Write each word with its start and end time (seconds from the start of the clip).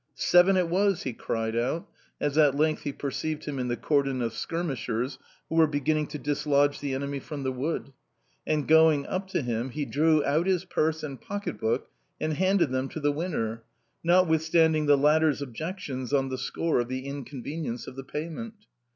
"Seven 0.15 0.57
it 0.57 0.67
was!" 0.67 1.03
he 1.03 1.13
cried 1.13 1.55
out, 1.55 1.87
as 2.19 2.35
at 2.35 2.55
length 2.57 2.81
he 2.81 2.91
perceived 2.91 3.45
him 3.45 3.59
in 3.59 3.67
the 3.67 3.77
cordon 3.77 4.19
of 4.19 4.33
skirmishers 4.33 5.19
who 5.47 5.53
were 5.53 5.67
beginning 5.67 6.07
to 6.07 6.17
dislodge 6.17 6.79
the 6.79 6.95
enemy 6.95 7.19
from 7.19 7.43
the 7.43 7.51
wood; 7.51 7.93
and 8.47 8.67
going 8.67 9.05
up 9.05 9.27
to 9.27 9.43
him, 9.43 9.69
he 9.69 9.85
drew 9.85 10.25
out 10.25 10.47
his 10.47 10.65
purse 10.65 11.03
and 11.03 11.21
pocket 11.21 11.59
book 11.59 11.91
and 12.19 12.33
handed 12.33 12.71
them 12.71 12.89
to 12.89 12.99
the 12.99 13.11
winner, 13.11 13.63
notwithstanding 14.03 14.87
the 14.87 14.97
latter's 14.97 15.39
objections 15.39 16.11
on 16.11 16.29
the 16.29 16.37
score 16.39 16.79
of 16.79 16.87
the 16.87 17.05
inconvenience 17.05 17.85
of 17.85 17.95
the 17.95 18.03
payment. 18.03 18.55